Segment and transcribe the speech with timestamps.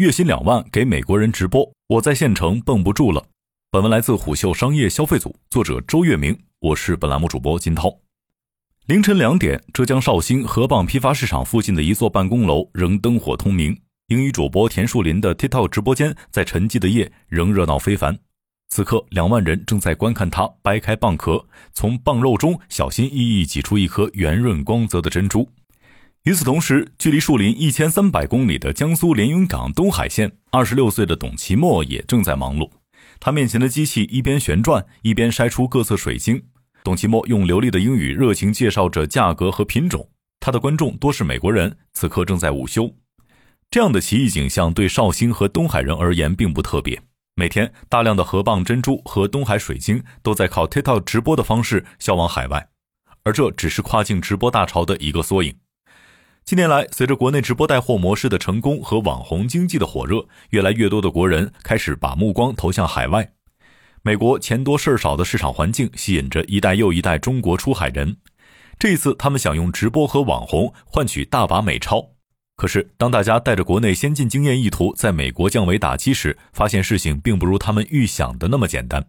[0.00, 3.22] 月薪两万给美国人直播，我在县城绷不住了。
[3.70, 7.94] 本文来自虎嗅商业消费组，作者周月明，我是本栏目主播金涛。
[8.86, 18.18] 凌晨两点，浙江绍兴河蚌批发市场附近的一座办公楼仍灯火通明，英语主播田树林的 TikTok 直播间在沉寂的夜仍热闹非凡。
[18.70, 21.44] 此刻，两万人正在观看他掰开蚌壳，
[21.74, 25.46] 从蚌肉中小心翼翼挤出一颗圆润光泽的珍珠。
[26.24, 32.70] 与此同时，距离树林一千三百公里的江苏连云港东海县，二十六岁的董其墨也正在忙碌。
[33.18, 36.42] 他面前的机器一边旋转，一边筛出各色水晶。
[36.84, 40.10] 董其墨用流利的英语热情介绍着价格和品种。
[40.40, 42.94] 他的观众多是美国人，此刻正在午休。
[43.70, 47.00] 这样的奇异景象对绍兴和东海人而言并不特别。
[47.34, 52.68] 每天，大量的河蚌珍珠和东海水晶都在靠 TikTok 直播的方式销往海外，
[53.22, 55.54] 而这只是跨境直播大潮的一个缩影。
[56.50, 63.30] 近年来，随着国内直播带货模式的成功和网红经济的火热，越来越多的国人开始把目光投向海外。
[64.02, 68.16] 美国钱多事儿少的市场环境吸引着一代又一代中国出海人。
[68.80, 72.04] 这一次，他们想用直播和网红换取大把美钞。
[72.56, 79.06] 可是，当大家带着国内先进经验意图在美国降维打击时，发现事情并不如他们预想的那么简单。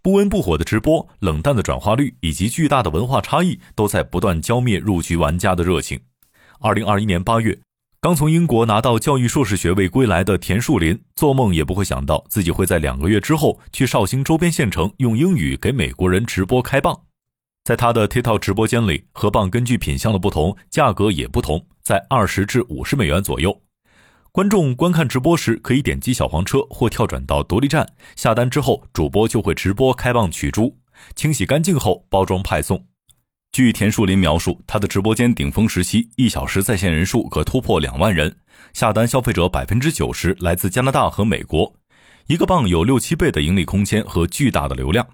[0.00, 6.00] 不温不火的直播、冷淡的转化率以及巨大的文化差异，都在不断浇灭入局玩家的热情。
[6.62, 7.58] 二零二一年八月，
[8.00, 16.96] 刚从英国拿到教育硕士学位归来的田树林，做梦也不会想到自己会在两个月之后去绍兴周边县城用英语给美国人直播开蚌。
[17.64, 23.60] 在他的 TikTok 直播间里，河蚌根据品相的不同，价格也不同，在二十至五十美元左右。
[24.30, 30.78] 观众观看直播时，可以点击小黄车或跳转到独立站下单，之后主播就会直播开蚌取珠，
[31.16, 32.86] 清洗干净后包装派送。
[33.52, 38.34] 据田树林描述，他的直播间顶峰时期，一小时在线人数可突破两万人，
[38.72, 41.74] 下单消费者百分之九十来自加拿大和美国，
[42.28, 45.06] 一个棒有六七倍的盈利空间和巨大的流量。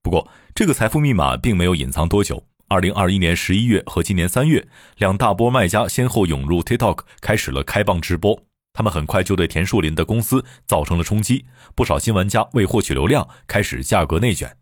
[0.00, 2.42] 不过，这个财富密码并没有隐藏多久。
[2.68, 4.66] 二零二一年十一月和今年三月，
[4.96, 8.42] 两大波卖家先后涌入 TikTok，开始了开蚌直播。
[8.72, 11.44] 他们很快就对田树林的公司造成了冲击，
[11.74, 14.56] 不少新玩家为获取流量，开始价格内卷。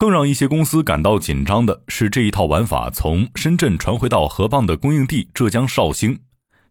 [0.00, 6.18] 更让一些公司感到紧张的是，这一套玩法从深圳传回到河蚌的供应地浙江绍兴。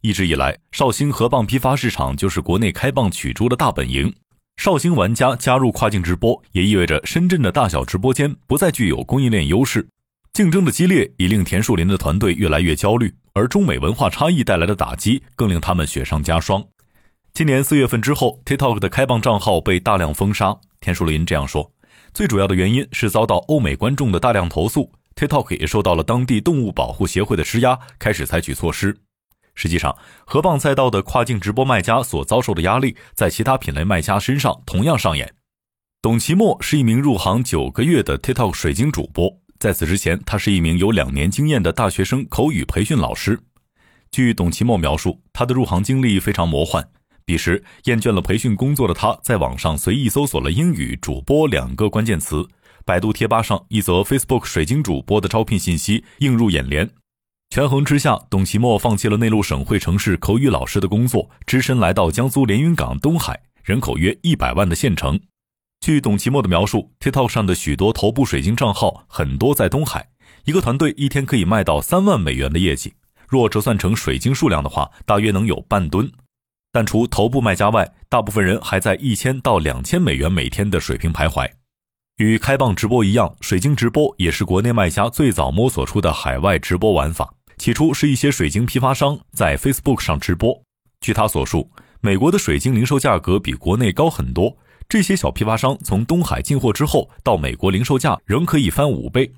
[0.02, 4.12] 一直以来，绍兴河蚌批发市场就是国内开蚌取珠的大本营。
[4.58, 9.88] 绍兴玩家加入跨境直播，也意味着深圳的大小直播间不再具有供应链优势。
[10.34, 16.66] 竞争的激烈已令田树林的团队越来越焦虑，而中美文化差异带来的打击更令他们雪上加霜。
[17.32, 20.58] 今年四月份之后，TikTok 的开蚌账号被大量封杀。
[20.82, 21.72] 田树林这样说。
[22.14, 28.98] 最主要的原因是遭到欧美观众的大量投诉，TikTok 也受到了当地动物保护协会的施压，开始采取措施。
[29.56, 35.34] 实际上，河蚌赛道的跨境直播卖家所遭受的压力，在其他品类卖家身上同样上演。
[36.02, 43.38] 董其墨是一名入行九个月的 TikTok 水晶主播，在此之前，他是一名有两年经验的大学生口语培训老师。
[44.12, 46.90] 据董其墨描述，他的入行经历非常魔幻。
[47.30, 52.44] 彼时，厌倦了培训工作的他，在网上随意搜索了“英语主播”两个关键词，
[52.84, 56.90] 百度贴吧上一则 Facebook 水晶主播的招聘信息映入眼帘。
[57.52, 65.20] 权衡之下，董其墨放弃了内陆省会城市口语老师的工作，只身来到江苏连云港东海，人口约一百万的县城。
[65.82, 70.10] 据董其墨的描述，TikTok 上的许多头部水晶账号很多在东海，
[70.46, 72.96] 一个团队一天可以卖到三万美元的业绩，
[73.28, 76.12] 若折算成水晶数量的话，大约能有半吨。
[76.72, 81.50] 但除头部卖家外，大部分人还在一千到两千美元每天的水平徘徊。
[82.18, 87.34] 与开蚌直播一样，水晶直播也是国内卖家最早摸索出的海外直播玩法。
[87.58, 90.62] 起初是一些水晶批发商在 Facebook 上直播。
[91.02, 91.70] 据他所述，
[92.02, 94.56] 美国的水晶零售价格比国内高很多。
[94.88, 99.32] 这些小批发商从东海进货之后，到美国零售价仍可以翻五倍。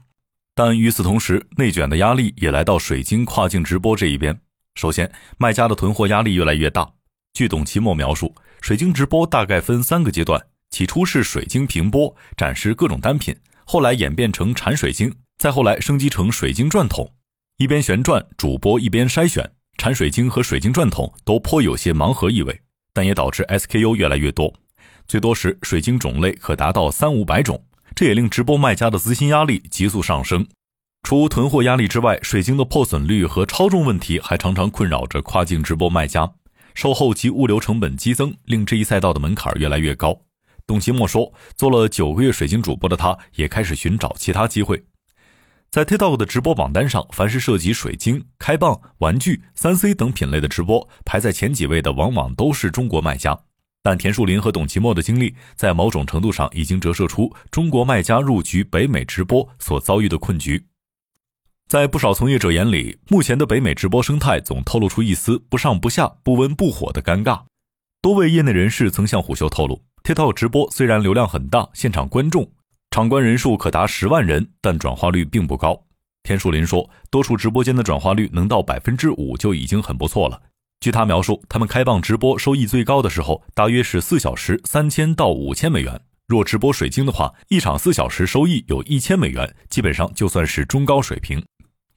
[0.56, 4.40] 但与此同时，内卷的压力也来到水晶跨境直播这一边。
[4.76, 6.90] 首先，卖家的囤货压力越来越大。
[7.34, 13.34] 据董其墨描述，水晶直播大概分三个阶段：起初是水晶平播，展示各种单品；
[13.66, 17.14] 后来演变成产水晶，再后来升级成水晶转筒。
[17.58, 22.62] 一边旋转，主播一边筛选产水晶和水晶转筒，都颇有些盲盒意味，
[22.94, 24.54] 但也导致 SKU 越来越多。
[25.08, 27.64] 最多时，水晶种类可达到三五百种，
[27.96, 30.46] 这也令直播卖家的资金压力急速上升。
[31.04, 36.34] 除囤货压力之外，水晶的破损率和超重问题还常常困扰着跨境直播卖家。
[36.74, 40.22] 售后及物流成本激增，令这一赛道的门槛越来越高。
[40.66, 44.84] 董其墨说：“做了九个月水晶主播的他，也开始寻找其他机会。”
[45.70, 53.38] 在 TikTok 的直播榜单上，凡是涉及水晶、开蚌、玩具、三 C 等品类的直播，排在前几位的往往都是中国卖家。
[53.82, 60.64] 但田树林和董其墨的经历，在某种程度上已经折射出中国卖家入局北美直播所遭遇的困局。
[61.72, 67.44] 在不少从业者眼里，目前的北美直播生态总透露出一丝不上不下、不温不火的尴尬。
[68.02, 72.52] 多位业内人士曾向虎嗅透露，TikTok 直播虽然流量很大，现场观众。
[72.90, 75.82] 场观人数可达十万人，但转化率并不高。
[76.24, 80.42] 田树林说，多数直播间的转化率能到百分之五就已经很不错了。
[80.82, 86.02] 据他描述，他们开放直播收益最高的时候，大约是四小时三千到五千美元。
[86.28, 91.42] 若直播水晶的话，一场四小时收益有一千美元，基本上就算是中高水平。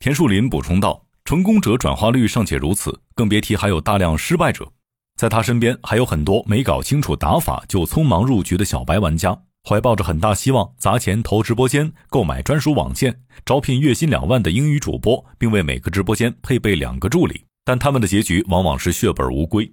[0.04, 4.70] 田树林补充道：“成功者转化率尚且如此，更别提还有大量失败者。
[5.16, 9.34] 在他身边，还有很多没搞清楚打法就匆忙入局的小白玩家。”
[9.66, 17.42] 怀抱着很大希望，砸钱投直播间，购买专属网线，招聘月薪两万的英语主播，并为每个直播间配备两个助理。
[17.64, 19.72] 但他们的结局往往是血本无归。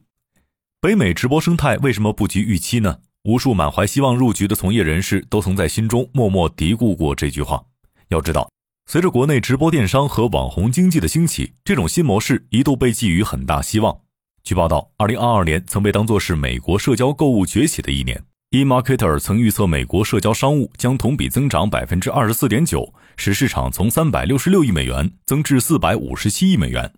[0.79, 2.99] 北美直播生态为什么不及预期呢？
[3.25, 7.61] 无数满怀希望入局的从业人士都曾在心中默默嘀咕过这句话。
[8.07, 8.49] 要知道，
[8.91, 13.97] 随着国内直播电商和网红经济的兴起，这种新模式一度被寄予很大希望。
[14.43, 18.21] 据报道，二零二二年曾被当作是美国社交购物崛起的一年。
[18.49, 26.91] eMarketer 曾预测，美国社交商务将同比增长百分之二十四点九，使市场从三百六十六亿美元增至四百五十七亿美元。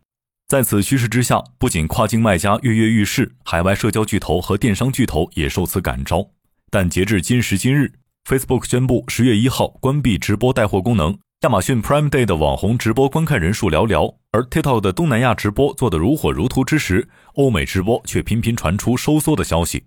[0.47, 6.27] 在此趋势之下，不仅跨境卖家跃跃欲试，海外社交巨头和电商巨头也受此感召。
[6.71, 7.93] 但截至今时今日
[8.27, 19.83] ，Facebook 宣布十月一号关闭直播带货功能，亚马逊 Prime Day 的网红直播观看人数寥寥，而 TikTok 的东南亚直播做得如火如荼之时，欧美直播却频频传出收缩的消息。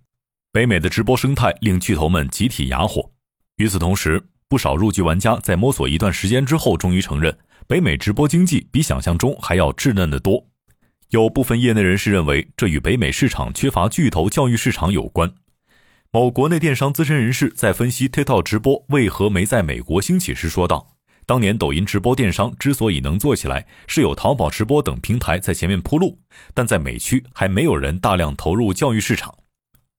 [0.53, 3.11] 北美的直播生态令巨头们集体哑火。
[3.57, 7.35] 与此同时，不少入局玩家在摸索一段时间之后，终于承认
[7.67, 10.45] 北美直播经济比想象中还要稚嫩得多。
[11.09, 15.33] 有部分业内人士认为，这与北美市场缺乏巨头教育市场有关。
[16.13, 20.96] 某国内电商资深人士在分析 TikTok 直播为何没在美国兴起时说道
[21.27, 26.17] ：“当年抖音直播电商之所以能做起来，是有淘宝直播等平台在前面铺路，
[26.55, 29.35] 但在美区还没有人大量投入教育市场。”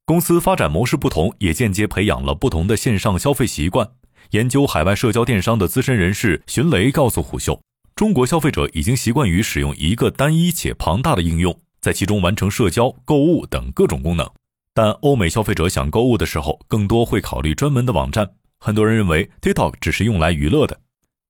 [0.05, 3.85] 公司发展模式不同，也间接培养了不同的线上消费习惯。
[4.31, 7.61] 研究海外社交电商的资深人士荀雷告诉虎嗅，
[7.93, 14.25] 中国消费者已经习惯于使用一个单一且庞大的应用，在其中完成社交、购物等各种功能。
[14.73, 18.29] 但欧美消费者想购物的时候，更多会考虑专门的网站。
[18.59, 20.79] 很多人认为 TikTok 只是用来娱乐的。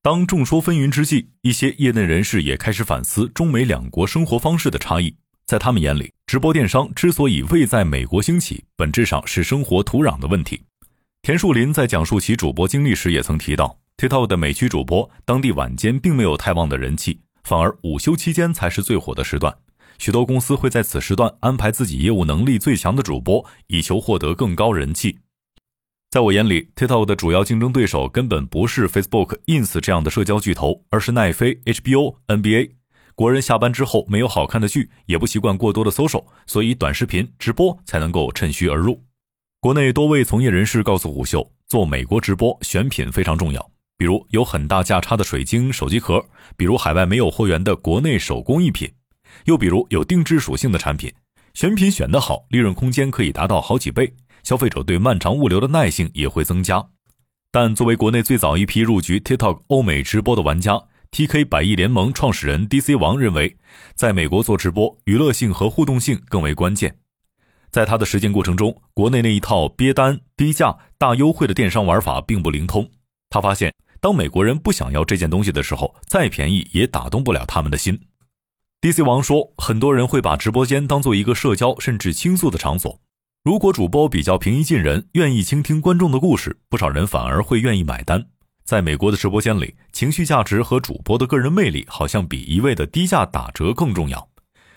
[0.01, 5.13] 当众说纷纭之际，一些业内人士也开始反思中美两国生活方式的差异。
[5.45, 10.63] 在他们眼里，直播电商之所以未在美国兴起，本质上是生活土壤的问题。
[11.21, 19.53] 田树林在讲述其主播经历时也曾提到，TikTok 的美区主播当地晚间并没有太旺的人气，反而午休期间才是最火的时段。
[19.97, 25.17] 许多公司会在此时段安排自己业务能力最强的主播，以求获得更高人气。
[26.17, 32.71] 在我眼里，TikTok 的主要竞争对手根本不是 Facebook、Ins 这样的社交巨头，而是奈飞、HBO、NBA。
[33.13, 38.99] 国人下班之后没有好看的剧，也不习惯过多的搜索，所以短视频直播才能够趁虚而入。
[39.59, 46.25] 国内多位从业人士告诉虎嗅，做美国直播选品非常重要，比如有很大价差的水晶手机壳，
[46.55, 48.91] 比如海外没有货源的国内手工艺品，
[49.45, 51.13] 又比如有定制属性的产品。
[51.53, 54.11] 选品选得好，利润空间可以达到好几倍，
[54.43, 56.87] 消费者对漫长物流的耐性也会增加。
[57.51, 61.45] 但作为国内最早一批入局 TikTok 欧美直播的玩家，T.K.
[61.45, 62.95] 百亿联盟创始人 D.C.
[62.95, 63.57] 王认为，
[63.95, 66.97] 在美国做直播，娱乐性和互动性更为关键。
[67.71, 72.89] 在他的实践过程中，国内那一套憋单、低价、大优惠的电商玩法并不灵通。
[73.29, 77.99] 他发现，当美国人不想要这件东西的时候，再便宜也打动不了他们的心。
[78.81, 79.01] D.C.
[79.01, 82.99] 王说，很多人会把直播间当做一个社交甚至倾诉的场所。
[83.47, 88.25] 如果主播比较平易近人，愿意倾听观众的故事，不少人反而会愿意买单。
[88.65, 94.27] 在美国的直播间里，情绪价值和主播的个人魅力好像比一味的低价打折更重要。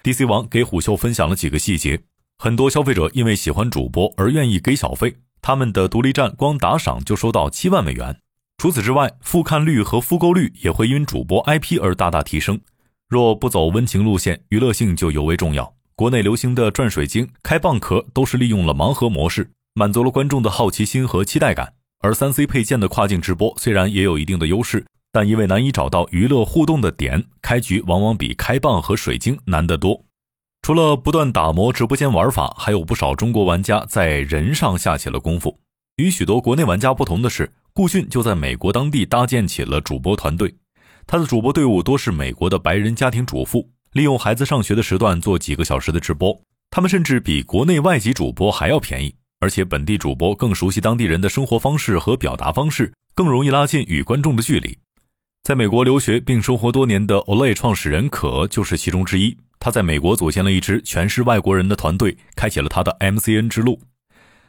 [0.04, 2.00] DC 王给虎嗅分享了几个细节：
[2.38, 8.20] 很多消费者因为喜欢主播而愿意给小费，他们的独立站光打赏就收到七万美元。
[8.58, 12.60] 除此之外，复看率和复购率也会因主播 IP 而大大提升。
[13.08, 15.74] 若不走温情路线，娱乐性就尤为重要。
[16.00, 21.74] 国内流行的转水晶、开蚌壳都是利用了盲盒模式，满足了观众的好奇心和期待感。
[21.98, 30.02] 而三 C 配件的跨境直播虽然也有一定的优势，但因为难以找到娱乐互动的点，开局往往比开蚌和水晶难得多。
[30.62, 35.60] 除了不断打磨直播间玩法，还有不少中国玩家在人上下起了功夫。
[35.96, 40.54] 与许多国内玩家不同的是，顾迅就在美国当地搭建起了主播团队。
[41.06, 46.40] 他的主播队伍多是美国的白人家庭主妇，利用孩子上学的时段做几个小时的直播。
[46.70, 54.78] 他们甚至比国内外籍主播还要便宜，而且本地主播更熟悉当地人的生活方式和表达方式，更容易拉近与观众的距离。
[55.42, 59.36] 在美国留学并生活多年的 Olay 创始人可就是其中之一。
[59.58, 63.80] 他在美国组建了一支全是外国人的团队，开启了他的 MCN 之路。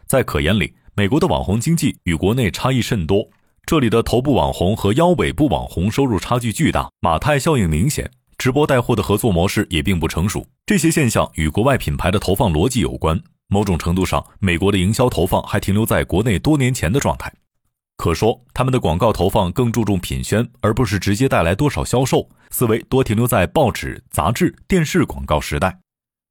[0.06, 3.30] 在可眼里，美国的网红经济与国内差异甚多。
[3.66, 10.44] 这里的头部网红和腰尾部网红收入差距巨大，马太效应明显，直播带货的合作模式也并不成熟。
[10.66, 13.22] 这些现象与国外品牌的投放逻辑有关。
[13.50, 17.32] 某种程度上，美国的营销投放还停留在国内多年前的状态。
[17.98, 22.28] 可说，他们的广告投放更注重品宣，而不是直接带来多少销售。
[22.50, 25.78] 思维多停留在报纸、杂志、电视广告时代。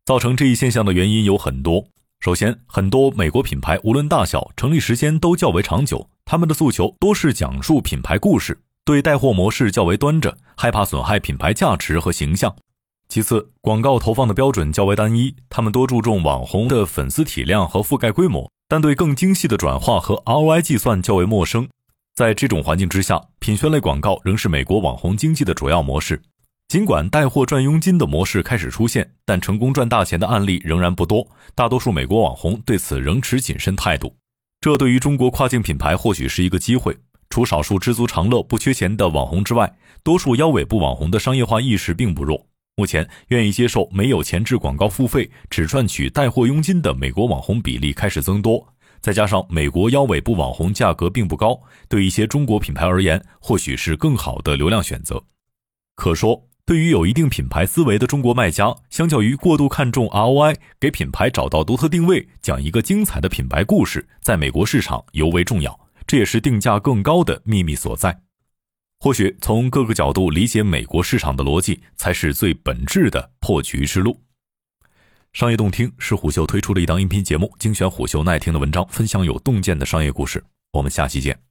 [0.04, 1.86] 造成这一现象的原因有很多。
[2.18, 12.54] 首先，很多美国品牌无论大小，成立时间都较为长久，他们的诉求多是讲述品牌故事，对带货模式较为端着，害怕损害品牌价值和形象。
[13.08, 18.50] 其次，广告投放的标准较为单一，他们多注重网红的粉丝体量和覆盖规模。
[18.68, 21.68] 但对更精细的转化和 ROI 计算较为陌生，
[22.14, 26.22] 在这种环境之下，品宣类广告仍是美国网红经济的主要模式。
[26.68, 31.26] 尽管带货赚佣金的模式开始出现，但成功赚大钱的案例仍然不多。
[31.56, 34.14] 大多数美国网红对此仍持谨慎态度。
[34.60, 36.96] 这对于中国跨境品牌或许是一个机会。
[37.30, 39.72] 除少数知足常乐、不缺钱的网红之外，
[40.02, 42.44] 多数腰尾部网红的商业化意识并不弱。
[42.74, 48.66] 目前，愿意接受没有前置广告付费，只赚取带货佣金的美国网红比例开始增多。
[49.00, 55.22] 再加上美国腰尾部网红价格并不高，对一些中国品牌而言，或许是更好的流量选择。
[55.94, 65.78] 可说，对于有一定品牌思维的中国卖家，相较于过度看重 ROI，给品牌找到独特定位，讲一个精彩的品牌故事，在美国市场尤为重要。
[66.10, 68.22] 这也是定价更高的秘密所在。
[68.98, 74.20] 或许从各个角度理解美国市场的逻辑，才是最本质的破局之路。
[75.32, 80.42] 商业洞听是虎嗅推出的一档音频节目，精选虎嗅耐听的文章，分享有洞见的商业故事。
[80.72, 81.49] 我们下期见。